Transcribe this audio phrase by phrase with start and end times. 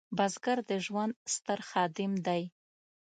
[0.17, 2.43] بزګر د ژوند ستر خادم دی